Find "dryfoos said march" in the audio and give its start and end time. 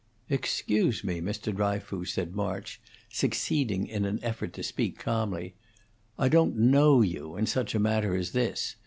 1.55-2.81